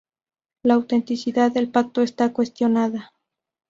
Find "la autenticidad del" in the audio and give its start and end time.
0.63-1.69